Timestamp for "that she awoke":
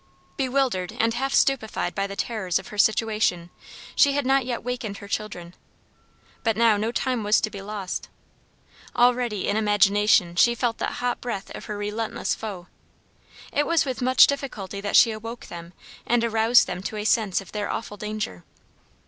14.81-15.45